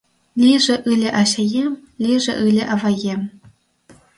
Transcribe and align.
Лийже 0.41 0.75
ыле 0.91 1.09
ачаем, 1.21 1.73
лийже 2.03 2.33
ыле 2.47 2.63
аваем 2.73 3.21